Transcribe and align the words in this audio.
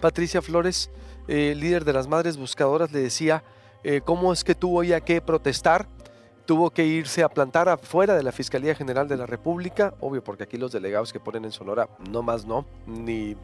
Patricia 0.00 0.42
Flores, 0.42 0.90
eh, 1.28 1.54
líder 1.56 1.84
de 1.84 1.92
las 1.92 2.08
Madres 2.08 2.36
Buscadoras, 2.36 2.90
le 2.90 3.00
decía 3.00 3.44
eh, 3.84 4.00
cómo 4.04 4.32
es 4.32 4.44
que 4.44 4.54
tuvo 4.54 4.82
ya 4.82 5.00
que 5.00 5.20
protestar, 5.20 5.86
tuvo 6.46 6.70
que 6.70 6.84
irse 6.84 7.22
a 7.22 7.28
plantar 7.28 7.68
afuera 7.68 8.16
de 8.16 8.22
la 8.22 8.32
Fiscalía 8.32 8.74
General 8.74 9.06
de 9.06 9.16
la 9.16 9.26
República, 9.26 9.94
obvio 10.00 10.24
porque 10.24 10.44
aquí 10.44 10.56
los 10.56 10.72
delegados 10.72 11.12
que 11.12 11.20
ponen 11.20 11.44
en 11.44 11.52
Sonora 11.52 11.88
no 12.10 12.22
más 12.22 12.44
no, 12.44 12.66
ni 12.86 13.36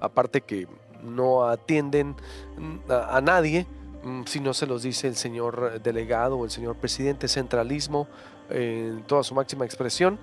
aparte 0.00 0.40
que 0.40 0.68
no 1.02 1.44
atienden 1.48 2.16
mm, 2.56 2.90
a, 2.90 3.20
nadie 3.20 3.66
mm, 4.02 4.22
si 4.26 4.40
no 4.40 4.52
se 4.52 4.66
los 4.66 4.82
dice 4.82 5.08
el 5.08 5.16
señor 5.16 5.80
delegado 5.82 6.36
o 6.36 6.44
el 6.44 6.50
señor 6.50 6.76
presidente, 6.76 7.28
centralismo 7.28 8.08
en 8.50 9.02
toda 9.04 9.22
su 9.22 9.34
máxima 9.34 9.64
expresión 9.64 10.18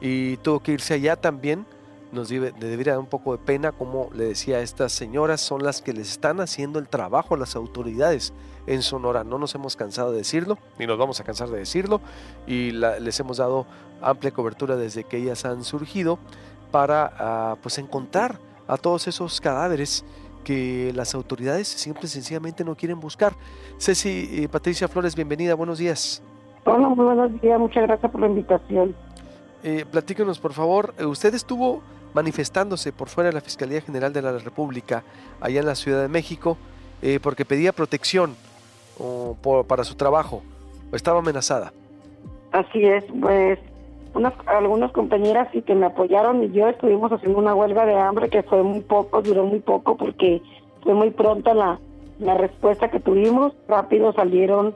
y 0.00 0.36
tuvo 0.38 0.60
que 0.60 0.72
irse 0.72 0.94
allá 0.94 1.16
también 1.16 1.66
nos 2.12 2.28
debe, 2.28 2.52
debería 2.52 2.92
dar 2.92 3.00
un 3.00 3.06
poco 3.06 3.32
de 3.32 3.38
pena, 3.38 3.72
como 3.72 4.08
le 4.14 4.24
decía, 4.24 4.60
estas 4.60 4.92
señoras 4.92 5.40
son 5.40 5.62
las 5.62 5.82
que 5.82 5.92
les 5.92 6.10
están 6.10 6.40
haciendo 6.40 6.78
el 6.78 6.88
trabajo 6.88 7.34
a 7.34 7.38
las 7.38 7.56
autoridades 7.56 8.32
en 8.66 8.82
Sonora. 8.82 9.24
No 9.24 9.38
nos 9.38 9.54
hemos 9.54 9.76
cansado 9.76 10.12
de 10.12 10.18
decirlo, 10.18 10.58
ni 10.78 10.86
nos 10.86 10.98
vamos 10.98 11.20
a 11.20 11.24
cansar 11.24 11.48
de 11.48 11.58
decirlo, 11.58 12.00
y 12.46 12.70
les 12.72 13.20
hemos 13.20 13.38
dado 13.38 13.66
amplia 14.00 14.30
cobertura 14.30 14.76
desde 14.76 15.04
que 15.04 15.18
ellas 15.18 15.44
han 15.44 15.64
surgido 15.64 16.18
para 16.70 17.12
ah, 17.18 17.56
pues 17.62 17.78
encontrar 17.78 18.38
a 18.68 18.76
todos 18.76 19.08
esos 19.08 19.40
cadáveres 19.40 20.04
que 20.44 20.92
las 20.94 21.14
autoridades 21.14 21.66
simple 21.66 22.02
y 22.04 22.08
sencillamente 22.08 22.64
no 22.64 22.76
quieren 22.76 23.00
buscar. 23.00 23.32
Ceci 23.78 24.28
y 24.30 24.48
Patricia 24.48 24.86
Flores, 24.86 25.16
bienvenida, 25.16 25.54
buenos 25.54 25.78
días. 25.78 26.22
Hola, 26.64 26.88
muy 26.88 27.04
buenos 27.04 27.40
días, 27.40 27.58
muchas 27.58 27.84
gracias 27.84 28.10
por 28.10 28.20
la 28.20 28.28
invitación. 28.28 28.94
Eh, 29.62 29.84
platícanos, 29.90 30.38
por 30.38 30.52
favor, 30.52 30.94
eh, 30.98 31.04
usted 31.04 31.34
estuvo 31.34 31.82
manifestándose 32.16 32.92
por 32.92 33.08
fuera 33.10 33.28
de 33.28 33.34
la 33.34 33.42
Fiscalía 33.42 33.82
General 33.82 34.10
de 34.10 34.22
la 34.22 34.32
República, 34.38 35.04
allá 35.38 35.60
en 35.60 35.66
la 35.66 35.74
Ciudad 35.74 36.00
de 36.00 36.08
México, 36.08 36.56
eh, 37.02 37.20
porque 37.22 37.44
pedía 37.44 37.72
protección 37.72 38.34
para 39.68 39.84
su 39.84 39.94
trabajo, 39.94 40.42
estaba 40.92 41.18
amenazada. 41.18 41.74
Así 42.52 42.82
es, 42.82 43.04
pues 43.20 43.58
unas, 44.14 44.32
algunas 44.46 44.90
compañeras 44.92 45.48
sí 45.52 45.60
que 45.60 45.74
me 45.74 45.84
apoyaron 45.84 46.42
y 46.42 46.50
yo 46.52 46.66
estuvimos 46.68 47.12
haciendo 47.12 47.38
una 47.38 47.54
huelga 47.54 47.84
de 47.84 47.94
hambre 47.94 48.30
que 48.30 48.42
fue 48.42 48.62
muy 48.62 48.80
poco, 48.80 49.20
duró 49.20 49.44
muy 49.44 49.60
poco 49.60 49.98
porque 49.98 50.40
fue 50.82 50.94
muy 50.94 51.10
pronta 51.10 51.52
la, 51.52 51.78
la 52.18 52.34
respuesta 52.38 52.90
que 52.90 52.98
tuvimos, 52.98 53.52
rápido 53.68 54.14
salieron 54.14 54.74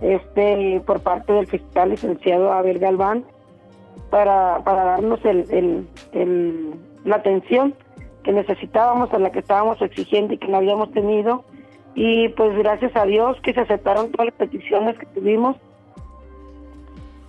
este 0.00 0.80
por 0.86 1.00
parte 1.00 1.34
del 1.34 1.46
fiscal 1.48 1.90
licenciado 1.90 2.50
Abel 2.50 2.78
Galván 2.78 3.24
para, 4.10 4.60
para 4.64 4.84
darnos 4.84 5.22
el, 5.24 5.86
la 6.12 7.16
atención 7.16 7.74
que 8.22 8.32
necesitábamos, 8.32 9.12
a 9.12 9.18
la 9.18 9.30
que 9.30 9.40
estábamos 9.40 9.80
exigiendo 9.80 10.34
y 10.34 10.38
que 10.38 10.48
no 10.48 10.58
habíamos 10.58 10.90
tenido. 10.92 11.44
Y 11.94 12.28
pues 12.30 12.56
gracias 12.58 12.94
a 12.96 13.04
Dios 13.04 13.40
que 13.42 13.52
se 13.52 13.60
aceptaron 13.60 14.10
todas 14.12 14.26
las 14.26 14.34
peticiones 14.34 14.98
que 14.98 15.06
tuvimos, 15.06 15.56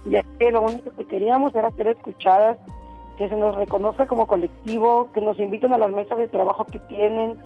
ya 0.05 0.23
que 0.37 0.51
lo 0.51 0.61
único 0.61 0.91
que 0.91 1.05
queríamos 1.05 1.55
era 1.55 1.71
ser 1.71 1.87
escuchadas, 1.87 2.57
que 3.17 3.29
se 3.29 3.35
nos 3.35 3.55
reconozca 3.55 4.07
como 4.07 4.27
colectivo, 4.27 5.09
que 5.13 5.21
nos 5.21 5.39
inviten 5.39 5.73
a 5.73 5.77
las 5.77 5.91
mesas 5.91 6.17
de 6.17 6.27
trabajo 6.27 6.65
que 6.65 6.79
tienen. 6.79 7.37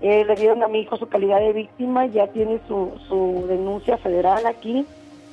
Eh, 0.00 0.24
le 0.24 0.34
dieron 0.36 0.62
a 0.62 0.68
mi 0.68 0.80
hijo 0.80 0.96
su 0.96 1.08
calidad 1.08 1.40
de 1.40 1.52
víctima, 1.52 2.06
ya 2.06 2.28
tiene 2.28 2.60
su, 2.68 2.92
su 3.08 3.46
denuncia 3.48 3.98
federal 3.98 4.46
aquí 4.46 4.86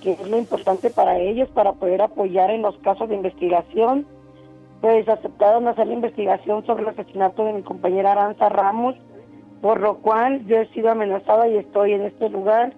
que 0.05 0.11
es 0.11 0.29
lo 0.29 0.37
importante 0.37 0.91
para 0.91 1.17
ellos, 1.17 1.49
para 1.49 1.73
poder 1.73 2.03
apoyar 2.03 2.51
en 2.51 2.61
los 2.61 2.77
casos 2.77 3.09
de 3.09 3.15
investigación. 3.15 4.05
Pues 4.85 5.09
aceptaron 5.09 5.67
hacer 5.67 5.87
la 5.87 5.93
investigación 5.93 6.63
sobre 6.67 6.83
el 6.83 6.89
asesinato 6.89 7.43
de 7.43 7.53
mi 7.53 7.63
compañera 7.63 8.11
Aranza 8.11 8.49
Ramos, 8.49 8.95
por 9.59 9.81
lo 9.81 9.97
cual 9.97 10.45
yo 10.45 10.57
he 10.57 10.67
sido 10.73 10.91
amenazada 10.91 11.47
y 11.47 11.57
estoy 11.57 11.93
en 11.93 12.03
este 12.03 12.29
lugar. 12.29 12.71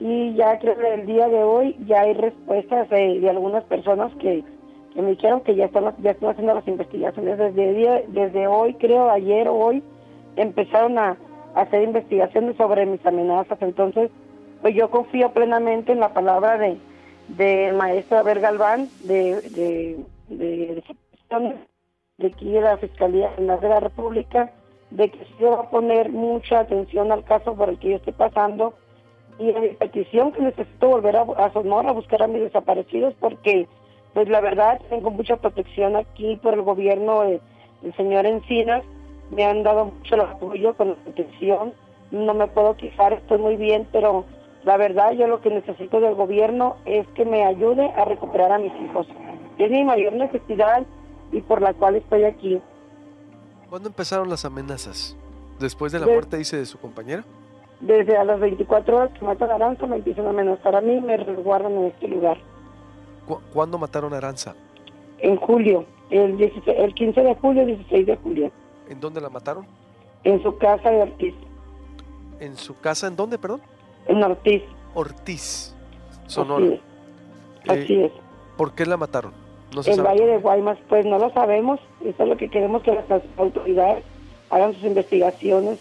Y 0.00 0.32
ya 0.32 0.58
creo 0.58 0.78
que 0.78 0.94
el 0.94 1.04
día 1.04 1.28
de 1.28 1.44
hoy 1.44 1.76
ya 1.86 2.00
hay 2.00 2.14
respuestas 2.14 2.88
de, 2.88 3.28
algunas 3.28 3.64
personas 3.64 4.10
que, 4.14 4.42
me 4.94 5.10
dijeron 5.10 5.42
que 5.42 5.54
ya 5.54 5.66
están, 5.66 5.94
ya 5.98 6.12
están 6.12 6.30
haciendo 6.30 6.54
las 6.54 6.66
investigaciones. 6.66 7.36
Desde, 7.36 8.06
desde 8.08 8.46
hoy, 8.46 8.72
creo, 8.72 9.10
ayer 9.10 9.46
o 9.46 9.54
hoy, 9.54 9.82
empezaron 10.36 10.96
a 10.96 11.18
hacer 11.54 11.82
investigaciones 11.82 12.56
sobre 12.56 12.86
mis 12.86 13.04
amenazas. 13.04 13.60
Entonces, 13.60 14.10
pues 14.62 14.74
yo 14.74 14.90
confío 14.90 15.32
plenamente 15.32 15.92
en 15.92 16.00
la 16.00 16.14
palabra 16.14 16.56
de 16.56 16.78
del 17.28 17.76
maestro 17.76 18.18
Abel 18.18 18.40
Galván 18.40 18.88
de 19.04 19.42
de, 19.42 20.00
de, 20.28 20.82
de, 21.38 22.26
aquí 22.26 22.50
de 22.50 22.60
la 22.60 22.76
Fiscalía 22.76 23.30
General 23.32 23.60
de 23.60 23.68
la 23.68 23.80
República 23.80 24.52
de 24.90 25.10
que 25.10 25.24
se 25.38 25.44
va 25.44 25.60
a 25.60 25.70
poner 25.70 26.10
mucha 26.10 26.60
atención 26.60 27.10
al 27.12 27.24
caso 27.24 27.54
por 27.54 27.68
el 27.68 27.78
que 27.78 27.90
yo 27.90 27.96
estoy 27.96 28.12
pasando 28.12 28.74
y 29.38 29.54
a 29.54 29.60
mi 29.60 29.68
petición 29.68 30.32
que 30.32 30.42
necesito 30.42 30.88
volver 30.88 31.16
a, 31.16 31.22
a 31.22 31.52
Sonora 31.52 31.90
a 31.90 31.94
buscar 31.94 32.22
a 32.22 32.26
mis 32.26 32.42
desaparecidos 32.42 33.14
porque 33.20 33.66
pues 34.12 34.28
la 34.28 34.40
verdad 34.40 34.80
tengo 34.90 35.10
mucha 35.10 35.36
protección 35.36 35.96
aquí 35.96 36.36
por 36.36 36.54
el 36.54 36.62
gobierno 36.62 37.22
del 37.22 37.40
señor 37.96 38.26
Encinas 38.26 38.84
me 39.30 39.44
han 39.44 39.62
dado 39.62 39.86
mucho 39.86 40.16
apoyo 40.16 40.74
con 40.74 40.90
la 40.90 40.94
protección 40.96 41.72
no 42.10 42.34
me 42.34 42.46
puedo 42.48 42.76
quejar 42.76 43.14
estoy 43.14 43.38
muy 43.38 43.56
bien 43.56 43.88
pero 43.90 44.26
la 44.64 44.76
verdad, 44.76 45.12
yo 45.12 45.26
lo 45.26 45.40
que 45.40 45.50
necesito 45.50 46.00
del 46.00 46.14
gobierno 46.14 46.76
es 46.84 47.06
que 47.08 47.24
me 47.24 47.44
ayude 47.44 47.90
a 47.96 48.04
recuperar 48.04 48.52
a 48.52 48.58
mis 48.58 48.72
hijos. 48.80 49.08
Es 49.58 49.70
mi 49.70 49.82
mayor 49.82 50.12
necesidad 50.12 50.84
y 51.32 51.40
por 51.40 51.60
la 51.60 51.74
cual 51.74 51.96
estoy 51.96 52.24
aquí. 52.24 52.60
¿Cuándo 53.68 53.88
empezaron 53.88 54.28
las 54.28 54.44
amenazas? 54.44 55.16
¿Después 55.58 55.92
de 55.92 56.00
la 56.00 56.06
muerte, 56.06 56.36
dice, 56.36 56.58
de 56.58 56.66
su 56.66 56.78
compañera? 56.78 57.24
Desde 57.80 58.16
a 58.16 58.24
las 58.24 58.38
24 58.38 58.96
horas 58.96 59.10
que 59.18 59.24
matan 59.24 59.50
a 59.50 59.54
Aranza 59.54 59.86
me 59.86 59.96
empiezan 59.96 60.26
a 60.26 60.30
amenazar 60.30 60.76
a 60.76 60.80
mí 60.80 60.94
y 60.94 61.00
me 61.00 61.16
resguardan 61.16 61.72
en 61.72 61.84
este 61.86 62.06
lugar. 62.08 62.38
¿Cuándo 63.52 63.78
mataron 63.78 64.12
a 64.12 64.18
Aranza? 64.18 64.54
En 65.18 65.36
julio, 65.36 65.84
el, 66.10 66.40
el 66.40 66.94
15 66.94 67.20
de 67.22 67.34
julio, 67.36 67.64
16 67.64 68.06
de 68.06 68.16
julio. 68.16 68.52
¿En 68.88 69.00
dónde 69.00 69.20
la 69.20 69.30
mataron? 69.30 69.66
En 70.24 70.42
su 70.42 70.56
casa 70.58 70.90
de 70.90 71.02
Ortiz. 71.02 71.34
¿En 72.40 72.56
su 72.56 72.78
casa 72.78 73.06
en 73.06 73.16
dónde, 73.16 73.38
perdón? 73.38 73.62
En 74.06 74.22
Ortiz. 74.22 74.62
Ortiz, 74.94 75.74
Sonora. 76.26 76.76
Así 77.68 78.02
es. 78.02 78.12
Eh, 78.12 78.20
¿Por 78.56 78.74
qué 78.74 78.84
la 78.84 78.96
mataron? 78.96 79.32
No 79.74 79.82
el 79.84 80.02
Valle 80.02 80.26
de 80.26 80.38
Guaymas, 80.38 80.78
pues 80.88 81.04
no 81.06 81.18
lo 81.18 81.30
sabemos. 81.30 81.80
Eso 82.04 82.22
es 82.22 82.28
lo 82.28 82.36
que 82.36 82.48
queremos 82.48 82.82
que 82.82 82.92
las 82.92 83.22
autoridades 83.36 84.04
hagan 84.50 84.74
sus 84.74 84.84
investigaciones. 84.84 85.78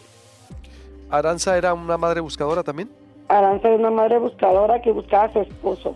¿Aranza 1.10 1.58
era 1.58 1.74
una 1.74 1.98
madre 1.98 2.22
buscadora 2.22 2.64
también? 2.64 2.90
Aranza 3.28 3.68
era 3.68 3.78
una 3.78 3.92
madre 3.92 4.18
buscadora 4.18 4.82
que 4.82 4.92
buscaba 4.92 5.26
a 5.26 5.34
su 5.34 5.40
esposo. 5.40 5.96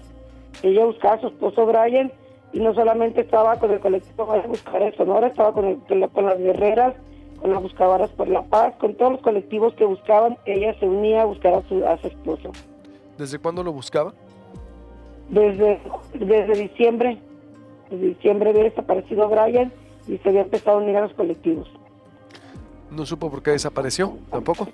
Ella 0.61 0.85
buscaba 0.85 1.16
a 1.16 1.22
su 1.22 1.28
esposo 1.28 1.66
Brian 1.66 2.11
y 2.53 2.59
no 2.59 2.73
solamente 2.73 3.22
estaba 3.22 3.57
con 3.57 3.72
el 3.72 3.79
colectivo 3.79 4.31
de 4.33 4.47
buscar 4.47 4.81
de 4.81 4.95
Sonora, 4.95 5.27
estaba 5.27 5.53
con, 5.53 5.75
con 6.13 6.25
las 6.25 6.38
guerreras 6.38 6.95
con 7.45 7.51
las 7.51 7.62
buscadoras 7.62 8.09
por 8.12 8.27
la 8.27 8.41
paz, 8.44 8.73
con 8.79 8.95
todos 8.95 9.13
los 9.13 9.22
colectivos 9.22 9.73
que 9.75 9.85
buscaban, 9.85 10.38
ella 10.45 10.73
se 10.79 10.88
unía 10.88 11.22
a 11.22 11.25
buscar 11.25 11.53
a 11.53 11.62
su, 11.67 11.85
a 11.85 11.97
su 11.97 12.07
esposo. 12.07 12.51
¿Desde 13.17 13.39
cuándo 13.39 13.63
lo 13.63 13.72
buscaba? 13.72 14.13
Desde, 15.29 15.79
desde 16.13 16.53
diciembre. 16.56 17.19
Desde 17.90 18.07
diciembre 18.07 18.50
había 18.50 18.63
desaparecido 18.63 19.29
Brian 19.29 19.72
y 20.07 20.18
se 20.18 20.29
había 20.29 20.41
empezado 20.41 20.78
a 20.78 20.81
unir 20.81 20.97
a 20.97 21.01
los 21.01 21.13
colectivos. 21.13 21.69
¿No 22.91 23.06
supo 23.06 23.29
por 23.29 23.44
qué 23.44 23.51
desapareció? 23.51 24.18
¿Tampoco? 24.29 24.68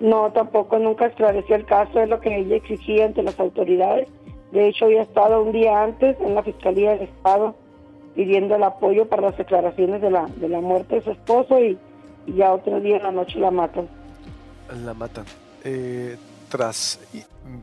No, 0.00 0.30
tampoco, 0.32 0.78
nunca 0.78 1.06
esclareció 1.06 1.56
el 1.56 1.64
caso, 1.64 2.00
es 2.00 2.08
lo 2.08 2.20
que 2.20 2.36
ella 2.36 2.56
exigía 2.56 3.04
ante 3.04 3.22
las 3.22 3.38
autoridades. 3.40 4.08
De 4.52 4.68
hecho, 4.68 4.86
había 4.86 5.02
estado 5.02 5.42
un 5.42 5.52
día 5.52 5.82
antes 5.82 6.16
en 6.20 6.34
la 6.34 6.42
Fiscalía 6.42 6.92
del 6.92 7.02
Estado 7.02 7.54
pidiendo 8.14 8.54
el 8.56 8.62
apoyo 8.62 9.06
para 9.08 9.22
las 9.22 9.36
declaraciones 9.36 10.00
de 10.00 10.10
la, 10.10 10.26
de 10.36 10.48
la 10.48 10.60
muerte 10.60 10.96
de 10.96 11.02
su 11.02 11.10
esposo 11.10 11.58
y 11.60 11.78
y 12.28 12.34
ya 12.34 12.52
otro 12.52 12.80
día 12.80 12.98
en 12.98 13.02
la 13.02 13.12
noche 13.12 13.38
la 13.38 13.50
matan. 13.50 13.88
La 14.84 14.92
matan. 14.92 15.24
Eh, 15.64 16.16
tras, 16.48 17.00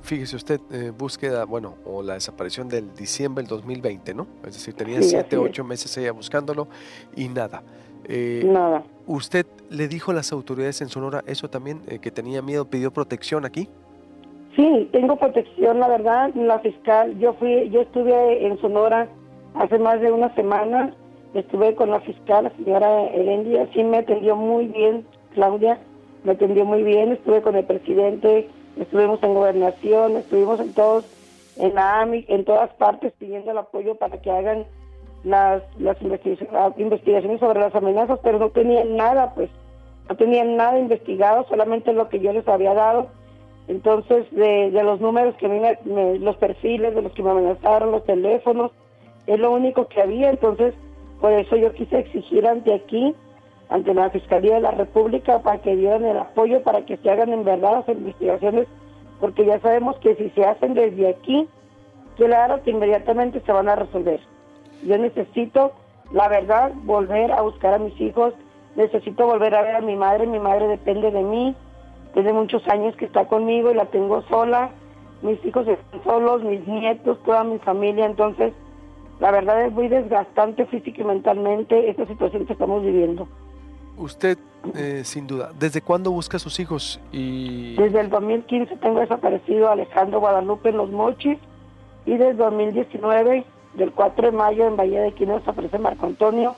fíjese 0.02 0.36
usted, 0.36 0.60
eh, 0.72 0.92
búsqueda, 0.98 1.46
bueno, 1.46 1.76
o 1.86 2.02
la 2.02 2.14
desaparición 2.14 2.70
del 2.70 2.94
diciembre 2.96 3.44
del 3.44 3.50
2020, 3.50 4.14
¿no? 4.14 4.28
Es 4.46 4.54
decir, 4.54 4.74
tenía 4.74 5.02
siete, 5.02 5.38
ocho 5.38 5.64
meses 5.64 5.96
ella 5.98 6.12
buscándolo 6.12 6.68
y 7.16 7.28
nada. 7.28 7.64
Eh, 8.08 8.44
nada. 8.46 8.84
¿Usted 9.08 9.46
le 9.70 9.88
dijo 9.88 10.12
a 10.12 10.14
las 10.14 10.32
autoridades 10.32 10.82
en 10.82 10.90
Sonora 10.90 11.24
eso 11.26 11.50
también, 11.50 11.82
que 11.82 12.12
tenía 12.12 12.42
miedo, 12.42 12.66
pidió 12.66 12.92
protección 12.92 13.46
aquí? 13.46 13.68
Sí, 14.56 14.90
tengo 14.92 15.18
protección, 15.18 15.80
la 15.80 15.88
verdad, 15.88 16.34
la 16.36 16.60
fiscal, 16.60 17.18
yo 17.20 17.34
fui, 17.34 17.70
yo 17.72 17.81
estuve 17.81 18.48
en 18.48 18.60
Sonora 18.62 19.10
hace 19.56 19.80
más 19.80 20.00
de 20.00 20.12
una 20.12 20.34
semana 20.36 20.96
estuve 21.40 21.76
con 21.76 21.90
la 21.90 22.00
fiscal, 22.02 22.46
la 22.46 22.50
señora 22.52 23.04
Herendia, 23.08 23.68
sí 23.74 23.84
me 23.84 23.98
atendió 23.98 24.36
muy 24.36 24.68
bien, 24.68 25.06
Claudia, 25.34 25.80
me 26.24 26.31
atendió 26.31 26.66
muy 26.66 26.84
bien, 26.84 27.12
estuve 27.12 27.42
con 27.42 27.56
el 27.56 27.66
presidente, 27.66 28.50
estuvimos 28.80 29.22
en 29.24 29.33
gobernación, 29.33 30.18
estuvimos 30.18 30.60
en 30.60 30.74
todos, 30.74 31.06
en 31.57 31.75
la 31.75 32.01
AMI, 32.01 32.25
en 32.27 32.45
todas 32.45 32.69
partes 32.74 33.13
pidiendo 33.18 33.51
el 33.51 33.57
apoyo 33.57 33.95
para 33.95 34.22
que 34.22 34.31
hagan 34.31 34.66
las, 35.24 35.63
las 35.80 35.98
investigaciones, 36.01 37.39
sobre 37.39 37.60
las 37.60 37.74
amenazas, 37.75 38.19
pero 38.24 38.39
no 38.39 38.50
tenían 38.50 38.95
nada, 38.95 39.33
pues 39.33 39.50
no 40.07 40.16
tenían 40.16 40.56
nada 40.56 40.77
investigado, 40.77 41.45
solamente 41.50 41.94
lo 41.94 42.10
que 42.10 42.19
yo 42.19 42.31
les 42.31 42.48
había 42.48 42.74
dado. 42.74 43.07
Entonces, 43.68 44.27
de, 44.31 44.69
los 44.72 45.01
números 45.01 45.36
que 45.38 45.48
me, 45.48 46.19
los 46.19 46.38
perfiles 46.38 46.94
de 46.94 47.01
los 47.01 47.12
que 47.13 47.24
me 47.24 47.31
amenazaron, 47.31 47.92
los 47.92 48.06
teléfonos, 48.06 48.71
es 49.25 49.39
lo 49.39 49.51
único 49.51 49.88
que 49.88 50.01
había. 50.01 50.30
Entonces, 50.30 50.75
por 51.19 51.31
eso 51.31 51.56
yo 51.56 51.74
quise 51.74 51.98
exigir 51.98 52.45
ante 52.45 52.74
aquí, 52.74 53.16
ante 53.70 53.94
la 53.94 54.10
Fiscalía 54.10 54.56
de 54.56 54.62
la 54.62 54.72
República, 54.72 55.40
para 55.40 55.62
que 55.62 55.76
dieran 55.76 56.06
el 56.06 56.18
apoyo 56.18 56.62
para 56.64 56.86
que 56.86 56.98
se 56.98 57.10
hagan 57.10 57.34
en 57.34 57.44
verdad 57.44 57.84
las 57.86 57.90
investigaciones, 57.90 58.68
porque 59.20 59.46
ya 59.46 59.60
sabemos 59.60 59.98
que 59.98 60.16
si 60.16 60.30
se 60.32 60.46
hacen 60.46 60.74
desde 60.74 61.10
aquí, 61.10 61.48
claro 62.16 62.62
que 62.64 62.72
inmediatamente 62.72 63.42
se 63.42 63.52
van 63.52 63.70
a 63.70 63.76
resolver. 63.76 64.20
Yo 64.84 64.98
necesito, 64.98 65.72
la 66.12 66.28
verdad, 66.28 66.72
volver 66.84 67.32
a 67.32 67.42
buscar 67.42 67.74
a 67.74 67.80
mis 67.80 68.00
hijos, 68.00 68.34
necesito 68.76 69.26
volver 69.26 69.56
a 69.56 69.62
ver 69.62 69.76
a 69.76 69.82
mi 69.82 69.96
madre, 69.96 70.28
mi 70.28 70.40
madre 70.40 70.68
depende 70.68 71.12
de 71.12 71.24
mí, 71.24 71.56
tiene 72.14 72.34
muchos 72.34 72.68
años 72.68 72.96
que 72.96 73.06
está 73.06 73.28
conmigo 73.28 73.72
y 73.72 73.76
la 73.76 73.86
tengo 73.86 74.22
sola, 74.24 74.70
mis 75.22 75.44
hijos 75.46 75.68
están 75.68 76.04
solos, 76.04 76.44
mis 76.44 76.66
nietos, 76.68 77.18
toda 77.24 77.44
mi 77.44 77.58
familia, 77.60 78.06
entonces 78.06 78.54
la 79.20 79.32
verdad 79.32 79.66
es 79.66 79.72
muy 79.72 79.88
desgastante 79.88 80.66
física 80.66 81.02
y 81.02 81.06
mentalmente 81.06 81.90
esta 81.90 82.06
situación 82.06 82.46
que 82.46 82.54
estamos 82.54 82.84
viviendo. 82.84 83.28
Usted, 83.97 84.38
eh, 84.75 85.01
sin 85.03 85.27
duda, 85.27 85.51
¿desde 85.57 85.81
cuándo 85.81 86.12
busca 86.12 86.38
a 86.38 86.39
sus 86.39 86.59
hijos? 86.59 87.00
Y... 87.12 87.75
Desde 87.75 88.01
el 88.01 88.09
2015 88.09 88.75
tengo 88.77 89.00
desaparecido 89.00 89.69
a 89.69 89.74
Alejandro 89.74 90.19
Guadalupe 90.19 90.69
en 90.69 90.77
Los 90.77 90.89
Mochis 90.92 91.38
y 92.06 92.18
desde 92.18 92.33
2019, 92.33 93.45
del 93.75 93.92
4 93.92 94.31
de 94.31 94.38
mayo 94.38 94.68
en 94.68 94.75
Bahía 94.75 95.01
de 95.01 95.13
Quino 95.13 95.39
desaparece 95.39 95.77
Marco 95.80 96.06
Antonio 96.06 96.56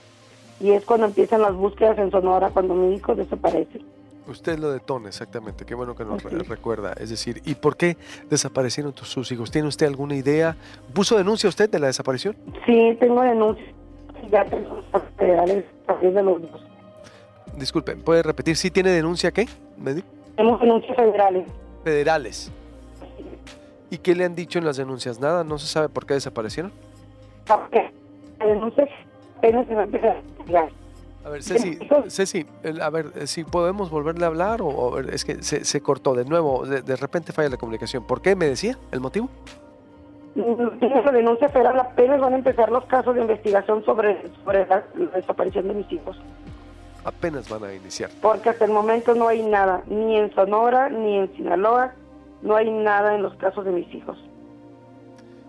y 0.59 0.71
es 0.71 0.85
cuando 0.85 1.05
empiezan 1.05 1.41
las 1.41 1.53
búsquedas 1.53 1.97
en 1.99 2.11
Sonora 2.11 2.49
cuando 2.49 2.73
mi 2.73 2.95
hijo 2.95 3.15
desaparece. 3.15 3.81
Usted 4.27 4.59
lo 4.59 4.71
detona, 4.71 5.07
exactamente. 5.07 5.65
Qué 5.65 5.73
bueno 5.73 5.95
que 5.95 6.03
nos 6.03 6.21
recuerda. 6.21 6.93
Es 6.99 7.09
decir, 7.09 7.41
¿y 7.45 7.55
por 7.55 7.77
qué 7.77 7.95
desaparecieron 8.29 8.93
sus 8.95 9.31
hijos? 9.31 9.51
¿Tiene 9.51 9.69
usted 9.69 9.87
alguna 9.87 10.15
idea? 10.15 10.57
¿Puso 10.93 11.17
denuncia 11.17 11.47
usted 11.47 11.69
de 11.69 11.79
la 11.79 11.87
desaparición? 11.87 12.35
Sí, 12.65 12.97
tengo 12.99 13.21
denuncia. 13.21 13.65
Ya 14.29 14.43
tengo 14.43 14.81
federales 15.17 15.63
de 16.01 16.23
los 16.23 16.41
dos. 16.41 16.61
Disculpe, 17.57 17.95
¿puede 17.95 18.23
repetir? 18.23 18.55
¿Sí 18.55 18.71
tiene 18.71 18.91
denuncia 18.91 19.31
qué? 19.31 19.47
Tenemos 20.35 20.61
denuncias 20.61 20.95
federales. 20.95 21.47
Federales. 21.83 22.51
¿Y 23.89 23.97
qué 23.97 24.15
le 24.15 24.25
han 24.25 24.35
dicho 24.35 24.59
en 24.59 24.65
las 24.65 24.77
denuncias? 24.77 25.19
¿Nada? 25.19 25.43
¿No 25.43 25.57
se 25.57 25.67
sabe 25.67 25.89
por 25.89 26.05
qué 26.05 26.13
desaparecieron? 26.13 26.71
Porque 27.47 27.91
la 28.39 28.45
denuncia 28.45 28.87
apenas 29.37 29.67
se 29.67 29.75
va 29.75 29.81
a 29.81 29.83
empezar 29.85 30.21
a 31.25 31.29
ver, 31.29 31.43
Ceci, 31.43 31.77
Ceci, 32.07 32.45
a 32.81 32.89
ver, 32.89 33.07
eh, 33.15 33.27
si 33.27 33.43
podemos 33.43 33.89
volverle 33.89 34.23
a 34.23 34.27
hablar 34.27 34.61
o, 34.61 34.99
es 34.99 35.25
que 35.25 35.43
se, 35.43 35.81
cortó 35.81 36.13
de 36.13 36.23
nuevo, 36.23 36.65
de, 36.65 36.95
repente 36.95 37.33
falla 37.33 37.49
la 37.49 37.57
comunicación. 37.57 38.05
¿Por 38.05 38.21
qué 38.21 38.35
me 38.35 38.45
decía 38.45 38.77
el 38.91 39.01
motivo? 39.01 39.29
La 40.35 41.11
denuncia 41.11 41.49
federal 41.49 41.79
apenas 41.79 42.21
van 42.21 42.33
a 42.33 42.37
empezar 42.37 42.71
los 42.71 42.85
casos 42.85 43.15
de 43.15 43.21
investigación 43.21 43.83
sobre, 43.83 44.21
sobre 44.43 44.65
la, 44.67 44.83
desaparición 45.15 45.67
de 45.67 45.73
mis 45.73 45.91
hijos. 45.91 46.17
Apenas 47.07 47.47
van 47.47 47.63
a 47.63 47.73
iniciar. 47.73 48.09
Porque 48.21 48.49
hasta 48.49 48.65
el 48.65 48.71
momento 48.71 49.15
no 49.15 49.29
hay 49.29 49.41
nada, 49.41 49.81
ni 49.87 50.17
en 50.17 50.29
Sonora, 50.35 50.89
ni 50.89 51.19
en 51.19 51.33
Sinaloa, 51.37 51.93
no 52.41 52.57
hay 52.57 52.69
nada 52.69 53.15
en 53.15 53.23
los 53.23 53.33
casos 53.35 53.63
de 53.63 53.71
mis 53.71 53.95
hijos. 53.95 54.17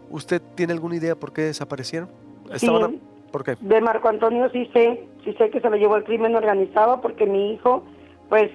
¿Usted 0.09 0.41
tiene 0.55 0.73
alguna 0.73 0.95
idea 0.95 1.17
por 1.17 1.33
qué 1.33 1.43
desaparecieron? 1.43 2.11
¿Estaban 2.53 3.01
¿Por 3.33 3.43
qué? 3.43 3.57
De 3.61 3.81
Marco 3.81 4.09
Antonio 4.09 4.49
sí 4.51 4.71
sé, 4.73 5.05
sí 5.25 5.33
sé 5.33 5.51
que 5.51 5.61
se 5.61 5.69
lo 5.69 5.75
llevó 5.75 5.97
el 5.97 6.05
crimen 6.05 6.37
organizado 6.37 7.01
porque 7.01 7.27
mi 7.27 7.55
hijo, 7.55 7.83
pues, 8.29 8.53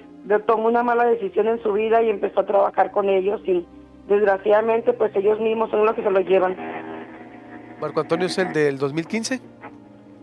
tomó 0.48 0.70
una 0.70 0.82
mala 0.82 1.04
decisión 1.04 1.50
en 1.50 1.62
su 1.62 1.74
vida 1.74 2.02
y 2.02 2.10
empezó 2.10 2.40
a 2.40 2.46
trabajar 2.46 2.92
con 2.92 3.10
ellos 3.10 3.42
y 3.46 3.66
desgraciadamente, 4.08 4.94
pues 4.94 5.14
ellos 5.18 5.42
mismos 5.42 5.70
son 5.72 5.86
los 5.86 5.94
que 5.94 6.04
se 6.04 6.10
lo 6.10 6.22
llevan. 6.22 6.56
¿Marco 7.82 8.00
Antonio 8.00 8.28
es 8.28 8.38
el 8.38 8.54
del 8.54 8.78
2015? 8.78 9.42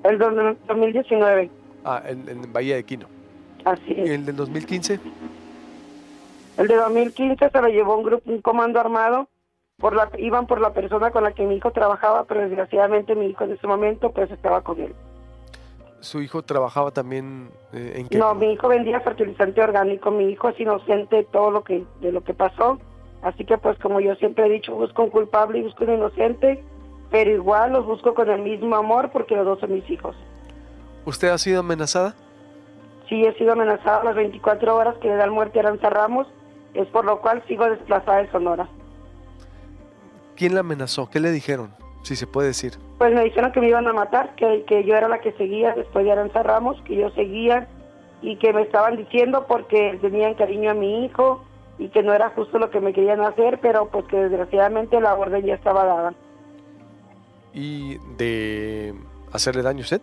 El 0.04 0.18
2019. 0.18 1.59
Ah, 1.84 2.02
en, 2.06 2.28
en 2.28 2.52
Bahía 2.52 2.76
de 2.76 2.84
Quino. 2.84 3.06
Así 3.64 3.92
es. 3.96 4.08
¿Y 4.08 4.12
el 4.12 4.26
del 4.26 4.36
2015? 4.36 5.00
El 6.58 6.68
de 6.68 6.76
2015 6.76 7.50
se 7.50 7.62
lo 7.62 7.68
llevó 7.68 7.96
un 7.96 8.04
grupo, 8.04 8.30
un 8.30 8.42
comando 8.42 8.80
armado 8.80 9.28
por 9.78 9.94
la, 9.94 10.10
iban 10.18 10.46
por 10.46 10.60
la 10.60 10.72
persona 10.72 11.10
con 11.10 11.24
la 11.24 11.32
que 11.32 11.44
mi 11.44 11.56
hijo 11.56 11.72
trabajaba, 11.72 12.24
pero 12.24 12.42
desgraciadamente 12.42 13.14
mi 13.14 13.26
hijo 13.26 13.44
en 13.44 13.52
ese 13.52 13.66
momento 13.66 14.12
pues 14.12 14.30
estaba 14.30 14.60
con 14.62 14.80
él. 14.80 14.94
¿Su 16.00 16.22
hijo 16.22 16.42
trabajaba 16.42 16.90
también 16.90 17.50
eh, 17.72 17.94
en 17.96 18.08
qué? 18.08 18.18
No, 18.18 18.34
mi 18.34 18.52
hijo 18.52 18.68
vendía 18.68 19.00
fertilizante 19.00 19.60
orgánico, 19.62 20.10
mi 20.10 20.24
hijo 20.24 20.50
es 20.50 20.60
inocente 20.60 21.16
de 21.16 21.24
todo 21.24 21.50
lo 21.50 21.64
que, 21.64 21.84
de 22.00 22.12
lo 22.12 22.22
que 22.22 22.34
pasó, 22.34 22.78
así 23.22 23.44
que 23.44 23.58
pues 23.58 23.78
como 23.78 24.00
yo 24.00 24.14
siempre 24.16 24.46
he 24.46 24.50
dicho, 24.50 24.74
busco 24.74 25.02
un 25.02 25.10
culpable 25.10 25.58
y 25.58 25.62
busco 25.62 25.84
un 25.84 25.94
inocente, 25.94 26.62
pero 27.10 27.30
igual 27.30 27.72
los 27.72 27.86
busco 27.86 28.14
con 28.14 28.30
el 28.30 28.42
mismo 28.42 28.76
amor 28.76 29.10
porque 29.12 29.34
los 29.34 29.46
dos 29.46 29.60
son 29.60 29.74
mis 29.74 29.88
hijos. 29.90 30.16
¿Usted 31.10 31.30
ha 31.30 31.38
sido 31.38 31.58
amenazada? 31.58 32.14
Sí, 33.08 33.24
he 33.24 33.34
sido 33.36 33.54
amenazada 33.54 34.04
las 34.04 34.14
24 34.14 34.76
horas 34.76 34.94
que 35.02 35.08
le 35.08 35.16
da 35.16 35.28
muerte 35.28 35.58
a 35.58 35.62
Aranza 35.62 35.90
Ramos, 35.90 36.28
es 36.72 36.86
por 36.86 37.04
lo 37.04 37.20
cual 37.20 37.42
sigo 37.48 37.68
desplazada 37.68 38.18
de 38.18 38.30
Sonora. 38.30 38.68
¿Quién 40.36 40.54
la 40.54 40.60
amenazó? 40.60 41.10
¿Qué 41.10 41.18
le 41.18 41.32
dijeron? 41.32 41.74
Si 42.04 42.14
se 42.14 42.28
puede 42.28 42.46
decir. 42.46 42.74
Pues 42.98 43.12
me 43.12 43.24
dijeron 43.24 43.50
que 43.50 43.60
me 43.60 43.66
iban 43.66 43.88
a 43.88 43.92
matar, 43.92 44.36
que, 44.36 44.64
que 44.68 44.84
yo 44.84 44.94
era 44.94 45.08
la 45.08 45.18
que 45.18 45.32
seguía 45.32 45.74
después 45.74 46.04
de 46.04 46.12
Aranza 46.12 46.44
Ramos, 46.44 46.80
que 46.82 46.94
yo 46.94 47.10
seguía 47.10 47.66
y 48.22 48.36
que 48.36 48.52
me 48.52 48.62
estaban 48.62 48.96
diciendo 48.96 49.46
porque 49.48 49.98
tenían 50.00 50.34
cariño 50.34 50.70
a 50.70 50.74
mi 50.74 51.04
hijo 51.04 51.42
y 51.76 51.88
que 51.88 52.04
no 52.04 52.14
era 52.14 52.30
justo 52.30 52.60
lo 52.60 52.70
que 52.70 52.80
me 52.80 52.92
querían 52.92 53.20
hacer, 53.22 53.58
pero 53.60 53.88
pues 53.88 54.04
que 54.04 54.16
desgraciadamente 54.16 55.00
la 55.00 55.16
orden 55.16 55.44
ya 55.44 55.54
estaba 55.54 55.84
dada. 55.84 56.14
¿Y 57.52 57.98
de 58.16 58.94
hacerle 59.32 59.62
daño 59.62 59.80
a 59.80 59.82
usted? 59.82 60.02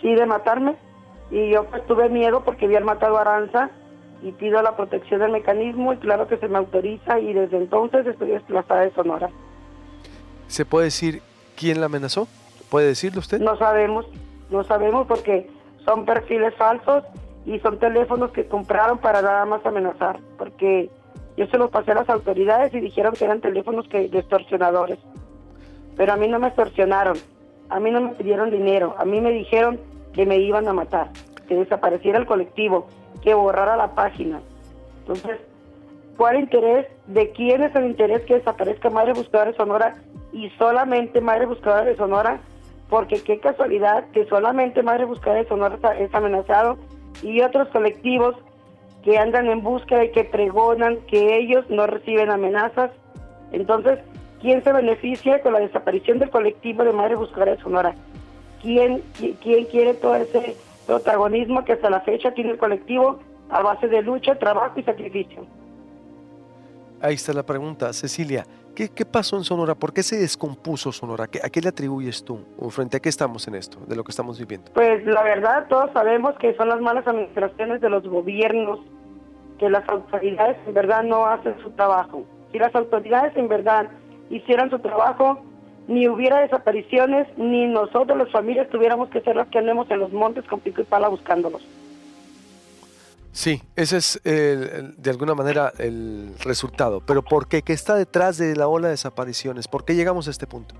Sí, 0.00 0.14
de 0.14 0.26
matarme. 0.26 0.76
Y 1.30 1.50
yo 1.50 1.64
pues 1.64 1.86
tuve 1.86 2.08
miedo 2.08 2.42
porque 2.44 2.66
habían 2.66 2.84
matado 2.84 3.18
a 3.18 3.22
Aranza 3.22 3.70
y 4.22 4.32
pido 4.32 4.62
la 4.62 4.76
protección 4.76 5.20
del 5.20 5.32
mecanismo 5.32 5.92
y 5.92 5.96
claro 5.98 6.26
que 6.28 6.36
se 6.38 6.48
me 6.48 6.58
autoriza 6.58 7.18
y 7.18 7.32
desde 7.32 7.56
entonces 7.58 8.06
estoy 8.06 8.28
desplazada 8.28 8.82
de 8.82 8.92
Sonora. 8.92 9.30
¿Se 10.48 10.64
puede 10.64 10.86
decir 10.86 11.22
quién 11.56 11.80
la 11.80 11.86
amenazó? 11.86 12.28
¿Puede 12.70 12.88
decirlo 12.88 13.20
usted? 13.20 13.40
No 13.40 13.56
sabemos, 13.56 14.06
no 14.50 14.64
sabemos 14.64 15.06
porque 15.06 15.50
son 15.84 16.04
perfiles 16.04 16.54
falsos 16.56 17.04
y 17.44 17.58
son 17.60 17.78
teléfonos 17.78 18.30
que 18.32 18.46
compraron 18.46 18.98
para 18.98 19.22
nada 19.22 19.44
más 19.44 19.64
amenazar, 19.64 20.18
porque 20.38 20.90
yo 21.36 21.46
se 21.46 21.58
los 21.58 21.70
pasé 21.70 21.92
a 21.92 21.96
las 21.96 22.08
autoridades 22.08 22.74
y 22.74 22.80
dijeron 22.80 23.14
que 23.14 23.24
eran 23.24 23.40
teléfonos 23.40 23.86
que 23.88 24.08
de 24.08 24.18
extorsionadores. 24.18 24.98
Pero 25.96 26.12
a 26.12 26.16
mí 26.16 26.28
no 26.28 26.38
me 26.38 26.48
extorsionaron, 26.48 27.16
a 27.68 27.80
mí 27.80 27.90
no 27.90 28.00
me 28.00 28.10
pidieron 28.10 28.50
dinero, 28.50 28.94
a 28.98 29.04
mí 29.04 29.20
me 29.20 29.30
dijeron 29.30 29.80
que 30.12 30.26
me 30.26 30.38
iban 30.38 30.66
a 30.68 30.72
matar, 30.72 31.10
que 31.48 31.54
desapareciera 31.54 32.18
el 32.18 32.26
colectivo, 32.26 32.86
que 33.22 33.34
borrara 33.34 33.76
la 33.76 33.94
página. 33.94 34.40
Entonces, 35.00 35.38
¿cuál 36.16 36.40
interés? 36.40 36.86
¿De 37.06 37.30
quién 37.30 37.62
es 37.62 37.74
el 37.74 37.86
interés 37.86 38.22
que 38.22 38.34
desaparezca 38.34 38.90
Madre 38.90 39.12
Buscadora 39.12 39.50
de 39.50 39.56
Sonora 39.56 39.94
y 40.32 40.50
solamente 40.58 41.20
Madre 41.20 41.46
Buscadora 41.46 41.84
de 41.84 41.96
Sonora, 41.96 42.40
porque 42.88 43.22
qué 43.22 43.38
casualidad 43.40 44.04
que 44.12 44.26
solamente 44.26 44.82
Madre 44.82 45.04
Buscadora 45.04 45.42
de 45.42 45.48
Sonora 45.48 45.78
es 45.98 46.14
amenazado 46.14 46.78
y 47.22 47.40
otros 47.40 47.68
colectivos 47.68 48.36
que 49.02 49.18
andan 49.18 49.46
en 49.46 49.62
búsqueda 49.62 50.04
y 50.04 50.10
que 50.10 50.24
pregonan 50.24 50.98
que 51.08 51.36
ellos 51.38 51.64
no 51.70 51.86
reciben 51.86 52.30
amenazas. 52.30 52.90
Entonces, 53.52 54.00
¿quién 54.46 54.62
se 54.62 54.72
beneficia 54.72 55.42
con 55.42 55.54
la 55.54 55.58
desaparición 55.58 56.20
del 56.20 56.30
colectivo 56.30 56.84
de 56.84 56.92
Madre 56.92 57.16
Buscadora 57.16 57.56
de 57.56 57.62
Sonora? 57.62 57.96
¿Quién, 58.62 59.02
quién 59.42 59.64
quiere 59.64 59.94
todo 59.94 60.14
ese 60.14 60.56
protagonismo 60.86 61.64
que 61.64 61.72
hasta 61.72 61.90
la 61.90 62.00
fecha 62.02 62.30
tiene 62.30 62.52
el 62.52 62.56
colectivo 62.56 63.18
a 63.50 63.60
base 63.62 63.88
de 63.88 64.02
lucha, 64.02 64.38
trabajo 64.38 64.78
y 64.78 64.84
sacrificio? 64.84 65.44
Ahí 67.00 67.14
está 67.14 67.32
la 67.32 67.42
pregunta, 67.42 67.92
Cecilia. 67.92 68.46
¿Qué, 68.76 68.88
pasó 69.04 69.36
en 69.36 69.42
Sonora? 69.42 69.74
¿Por 69.74 69.92
qué 69.92 70.04
se 70.04 70.16
descompuso 70.16 70.92
Sonora? 70.92 71.24
¿A 71.24 71.50
qué 71.50 71.60
le 71.60 71.68
atribuyes 71.70 72.22
tú? 72.22 72.38
¿O 72.56 72.70
frente 72.70 72.98
a 72.98 73.00
qué 73.00 73.08
estamos 73.08 73.48
en 73.48 73.56
esto, 73.56 73.80
de 73.88 73.96
lo 73.96 74.04
que 74.04 74.12
estamos 74.12 74.38
viviendo? 74.38 74.70
Pues 74.74 75.04
la 75.06 75.24
verdad, 75.24 75.66
todos 75.68 75.90
sabemos 75.92 76.36
que 76.38 76.54
son 76.54 76.68
las 76.68 76.80
malas 76.80 77.04
administraciones 77.04 77.80
de 77.80 77.90
los 77.90 78.06
gobiernos, 78.06 78.78
que 79.58 79.68
las 79.68 79.88
autoridades 79.88 80.56
en 80.68 80.74
verdad 80.74 81.02
no 81.02 81.26
hacen 81.26 81.56
su 81.64 81.70
trabajo. 81.70 82.24
Si 82.52 82.60
las 82.60 82.72
autoridades 82.76 83.36
en 83.36 83.48
verdad 83.48 83.88
hicieran 84.30 84.70
su 84.70 84.78
trabajo, 84.78 85.42
ni 85.88 86.08
hubiera 86.08 86.40
desapariciones, 86.40 87.26
ni 87.36 87.66
nosotros, 87.66 88.18
las 88.18 88.30
familias, 88.30 88.68
tuviéramos 88.70 89.08
que 89.10 89.20
ser 89.20 89.36
las 89.36 89.48
que 89.48 89.58
andemos 89.58 89.90
en 89.90 90.00
los 90.00 90.12
montes 90.12 90.44
con 90.46 90.60
pico 90.60 90.82
y 90.82 90.84
pala 90.84 91.08
buscándolos. 91.08 91.66
Sí, 93.32 93.60
ese 93.76 93.98
es 93.98 94.20
de 94.24 95.10
alguna 95.10 95.34
manera 95.34 95.70
el 95.78 96.34
resultado. 96.42 97.02
Pero 97.06 97.22
¿por 97.22 97.48
qué? 97.48 97.60
¿Qué 97.60 97.74
está 97.74 97.94
detrás 97.94 98.38
de 98.38 98.56
la 98.56 98.66
ola 98.66 98.88
de 98.88 98.92
desapariciones? 98.92 99.68
¿Por 99.68 99.84
qué 99.84 99.94
llegamos 99.94 100.26
a 100.26 100.30
este 100.30 100.46
punto? 100.46 100.74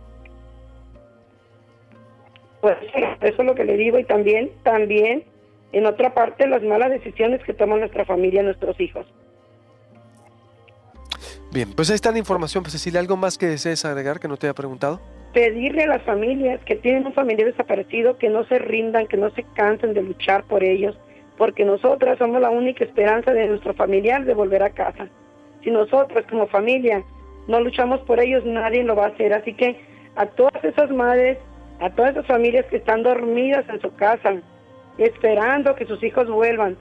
Pues 2.62 2.78
eso 3.20 3.42
es 3.42 3.46
lo 3.46 3.54
que 3.54 3.64
le 3.64 3.76
digo 3.76 3.98
y 3.98 4.04
también, 4.04 4.50
también 4.62 5.24
en 5.72 5.84
otra 5.84 6.14
parte 6.14 6.48
las 6.48 6.62
malas 6.62 6.90
decisiones 6.90 7.44
que 7.44 7.52
toma 7.52 7.76
nuestra 7.76 8.06
familia, 8.06 8.42
nuestros 8.42 8.80
hijos. 8.80 9.06
Bien, 11.52 11.72
pues 11.72 11.90
ahí 11.90 11.94
está 11.94 12.12
la 12.12 12.18
información, 12.18 12.62
pues 12.62 12.72
Cecilia, 12.72 13.00
¿algo 13.00 13.16
más 13.16 13.38
que 13.38 13.46
desees 13.46 13.84
agregar 13.84 14.20
que 14.20 14.28
no 14.28 14.36
te 14.36 14.46
haya 14.46 14.54
preguntado? 14.54 15.00
Pedirle 15.32 15.84
a 15.84 15.88
las 15.88 16.02
familias 16.02 16.60
que 16.64 16.76
tienen 16.76 17.06
un 17.06 17.12
familiar 17.12 17.46
desaparecido 17.46 18.18
que 18.18 18.28
no 18.28 18.44
se 18.44 18.58
rindan, 18.58 19.06
que 19.06 19.16
no 19.16 19.30
se 19.30 19.44
cansen 19.54 19.94
de 19.94 20.02
luchar 20.02 20.44
por 20.44 20.64
ellos, 20.64 20.98
porque 21.36 21.64
nosotras 21.64 22.18
somos 22.18 22.40
la 22.40 22.50
única 22.50 22.84
esperanza 22.84 23.32
de 23.32 23.46
nuestro 23.46 23.74
familiar 23.74 24.24
de 24.24 24.34
volver 24.34 24.62
a 24.62 24.70
casa. 24.70 25.08
Si 25.62 25.70
nosotras 25.70 26.24
como 26.28 26.46
familia 26.46 27.02
no 27.48 27.60
luchamos 27.60 28.00
por 28.00 28.20
ellos, 28.20 28.44
nadie 28.44 28.82
lo 28.82 28.96
va 28.96 29.06
a 29.06 29.08
hacer. 29.08 29.32
Así 29.32 29.54
que 29.54 29.80
a 30.16 30.26
todas 30.26 30.64
esas 30.64 30.90
madres, 30.90 31.38
a 31.80 31.90
todas 31.90 32.12
esas 32.12 32.26
familias 32.26 32.66
que 32.66 32.76
están 32.76 33.02
dormidas 33.02 33.68
en 33.68 33.80
su 33.80 33.94
casa, 33.94 34.34
esperando 34.98 35.74
que 35.74 35.86
sus 35.86 36.02
hijos 36.02 36.28
vuelvan, 36.28 36.76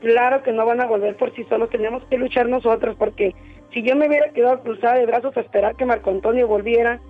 claro 0.00 0.42
que 0.42 0.52
no 0.52 0.64
van 0.64 0.80
a 0.80 0.86
volver 0.86 1.16
por 1.16 1.34
sí 1.34 1.44
solos, 1.48 1.70
tenemos 1.70 2.04
que 2.04 2.18
luchar 2.18 2.48
nosotros, 2.48 2.96
porque 2.98 3.34
si 3.72 3.82
yo 3.82 3.96
me 3.96 4.08
hubiera 4.08 4.30
quedado 4.30 4.60
cruzada 4.60 4.98
de 4.98 5.06
brazos 5.06 5.36
a 5.36 5.40
esperar 5.40 5.76
que 5.76 5.84
Marco 5.84 6.10
Antonio 6.10 6.46
volviera, 6.46 7.00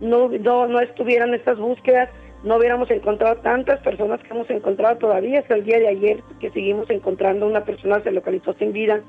no, 0.00 0.28
no, 0.28 0.66
no 0.66 0.80
estuvieran 0.80 1.34
estas 1.34 1.58
búsquedas, 1.58 2.10
no 2.42 2.56
hubiéramos 2.56 2.90
encontrado 2.90 3.36
tantas 3.36 3.80
personas 3.80 4.20
que 4.22 4.28
hemos 4.30 4.48
encontrado 4.50 4.96
todavía 4.98 5.40
hasta 5.40 5.54
el 5.54 5.64
día 5.64 5.78
de 5.78 5.88
ayer, 5.88 6.22
que 6.40 6.50
seguimos 6.50 6.88
encontrando 6.90 7.46
una 7.46 7.64
persona 7.64 8.02
se 8.02 8.12
localizó 8.12 8.52
sin 8.54 8.72
vida 8.72 9.00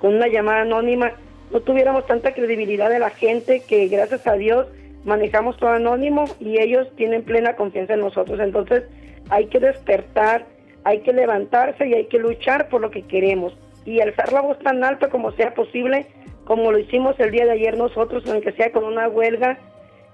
con 0.00 0.14
una 0.14 0.28
llamada 0.28 0.62
anónima, 0.62 1.12
no 1.50 1.60
tuviéramos 1.60 2.06
tanta 2.06 2.32
credibilidad 2.32 2.90
de 2.90 2.98
la 2.98 3.10
gente 3.10 3.62
que 3.66 3.88
gracias 3.88 4.26
a 4.26 4.34
Dios 4.34 4.66
manejamos 5.04 5.56
todo 5.56 5.70
anónimo 5.70 6.26
y 6.38 6.60
ellos 6.60 6.88
tienen 6.96 7.22
plena 7.22 7.56
confianza 7.56 7.94
en 7.94 8.00
nosotros. 8.00 8.38
Entonces 8.38 8.84
hay 9.30 9.46
que 9.46 9.58
despertar, 9.58 10.46
hay 10.84 11.00
que 11.00 11.12
levantarse 11.12 11.86
y 11.88 11.94
hay 11.94 12.04
que 12.04 12.18
luchar 12.18 12.68
por 12.68 12.80
lo 12.80 12.90
que 12.90 13.02
queremos 13.02 13.56
y 13.88 14.02
alzar 14.02 14.32
la 14.34 14.42
voz 14.42 14.58
tan 14.58 14.84
alta 14.84 15.08
como 15.08 15.32
sea 15.32 15.54
posible, 15.54 16.06
como 16.44 16.70
lo 16.70 16.78
hicimos 16.78 17.18
el 17.18 17.30
día 17.30 17.46
de 17.46 17.52
ayer 17.52 17.78
nosotros, 17.78 18.22
aunque 18.28 18.52
sea 18.52 18.70
con 18.70 18.84
una 18.84 19.08
huelga 19.08 19.58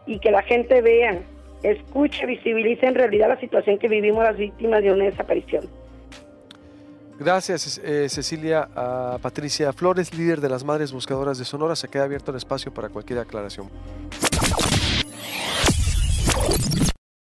y 0.07 0.21
que 0.21 0.31
la 0.31 0.43
gente 0.43 0.81
vea 0.81 1.21
escuche, 1.65 2.25
visibilice 2.27 2.87
en 2.87 2.95
realidad 2.95 3.29
la 3.29 3.41
situación 3.41 3.79
que 3.79 3.89
vivimos 3.89 4.23
las 4.23 4.37
víctimas 4.37 4.83
de 4.83 4.93
una 4.93 5.07
desaparición. 5.07 5.65
Gracias, 7.19 7.81
eh, 7.83 8.09
Cecilia. 8.09 8.69
A 8.77 9.19
Patricia 9.21 9.73
Flores, 9.73 10.17
líder 10.17 10.41
de 10.41 10.49
las 10.49 10.63
Madres 10.63 10.93
Buscadoras 10.93 11.39
de 11.39 11.45
Sonora, 11.45 11.75
se 11.75 11.89
queda 11.89 12.05
abierto 12.05 12.31
el 12.31 12.37
espacio 12.37 12.73
para 12.73 12.89
cualquier 12.91 13.21
aclaración. 13.21 13.71